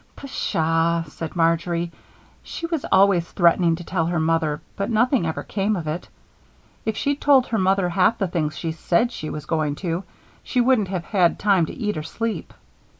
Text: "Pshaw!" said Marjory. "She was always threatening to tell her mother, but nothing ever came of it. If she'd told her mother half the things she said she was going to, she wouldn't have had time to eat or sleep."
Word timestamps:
"Pshaw!" 0.15 1.03
said 1.03 1.35
Marjory. 1.35 1.91
"She 2.41 2.65
was 2.65 2.85
always 2.91 3.29
threatening 3.31 3.75
to 3.75 3.83
tell 3.83 4.07
her 4.07 4.19
mother, 4.19 4.59
but 4.75 4.89
nothing 4.89 5.27
ever 5.27 5.43
came 5.43 5.75
of 5.75 5.87
it. 5.87 6.09
If 6.87 6.97
she'd 6.97 7.21
told 7.21 7.45
her 7.45 7.59
mother 7.59 7.87
half 7.89 8.17
the 8.17 8.27
things 8.27 8.57
she 8.57 8.71
said 8.71 9.11
she 9.11 9.29
was 9.29 9.45
going 9.45 9.75
to, 9.85 10.03
she 10.41 10.59
wouldn't 10.59 10.87
have 10.87 11.05
had 11.05 11.37
time 11.37 11.67
to 11.67 11.73
eat 11.77 11.97
or 11.97 12.01
sleep." 12.01 12.51